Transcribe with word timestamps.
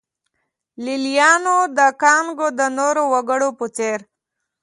لېلیانو 0.83 1.57
د 1.77 1.79
کانګو 2.01 2.47
د 2.59 2.61
نورو 2.77 3.03
وګړو 3.13 3.49
په 3.59 3.65
څېر. 3.75 3.99